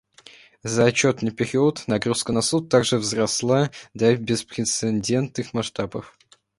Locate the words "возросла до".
2.97-4.15